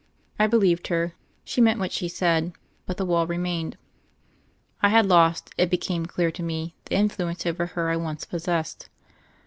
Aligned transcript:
I 0.39 0.47
believed 0.47 0.87
her; 0.87 1.13
she 1.43 1.61
meant 1.61 1.79
what 1.79 1.91
she 1.91 2.07
said; 2.07 2.53
but 2.87 2.97
the 2.97 3.05
wall 3.05 3.27
remained. 3.27 3.77
I 4.81 4.89
had 4.89 5.05
lost, 5.05 5.53
it 5.59 5.69
became 5.69 6.07
clear 6.07 6.31
to 6.31 6.41
me, 6.41 6.73
the 6.85 6.95
influence 6.95 7.45
over 7.45 7.67
her 7.67 7.91
I 7.91 7.97
once 7.97 8.25
possessed. 8.25 8.89